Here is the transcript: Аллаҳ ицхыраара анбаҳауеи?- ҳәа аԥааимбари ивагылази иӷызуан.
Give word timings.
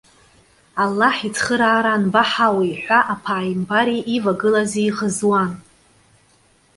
Аллаҳ 0.83 1.17
ицхыраара 1.27 1.91
анбаҳауеи?- 1.95 2.75
ҳәа 2.83 2.99
аԥааимбари 3.13 3.99
ивагылази 4.15 4.85
иӷызуан. 4.89 5.51